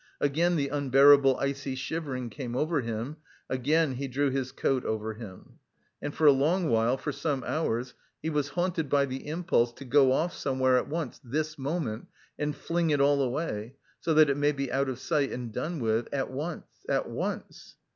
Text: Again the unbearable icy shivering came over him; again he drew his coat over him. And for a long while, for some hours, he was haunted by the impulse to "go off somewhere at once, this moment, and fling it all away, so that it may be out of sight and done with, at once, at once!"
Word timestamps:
Again 0.19 0.55
the 0.55 0.69
unbearable 0.69 1.37
icy 1.39 1.75
shivering 1.75 2.31
came 2.31 2.55
over 2.55 2.81
him; 2.81 3.17
again 3.47 3.91
he 3.93 4.07
drew 4.07 4.31
his 4.31 4.51
coat 4.51 4.83
over 4.83 5.13
him. 5.13 5.59
And 6.01 6.11
for 6.11 6.25
a 6.25 6.31
long 6.31 6.69
while, 6.69 6.97
for 6.97 7.11
some 7.11 7.43
hours, 7.43 7.93
he 8.19 8.31
was 8.31 8.49
haunted 8.49 8.89
by 8.89 9.05
the 9.05 9.27
impulse 9.27 9.71
to 9.73 9.85
"go 9.85 10.11
off 10.11 10.33
somewhere 10.33 10.77
at 10.77 10.89
once, 10.89 11.21
this 11.23 11.55
moment, 11.59 12.07
and 12.39 12.55
fling 12.55 12.89
it 12.89 12.99
all 12.99 13.21
away, 13.21 13.75
so 13.99 14.15
that 14.15 14.31
it 14.31 14.37
may 14.37 14.53
be 14.53 14.71
out 14.71 14.89
of 14.89 14.97
sight 14.97 15.31
and 15.31 15.53
done 15.53 15.79
with, 15.79 16.07
at 16.11 16.31
once, 16.31 16.65
at 16.89 17.07
once!" 17.07 17.75